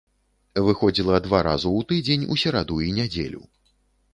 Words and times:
Выходзіла 0.67 1.19
два 1.27 1.41
разу 1.49 1.67
ў 1.79 1.91
тыдзень 1.91 2.25
у 2.37 2.39
сераду 2.45 2.79
і 2.89 2.91
нядзелю. 2.97 3.45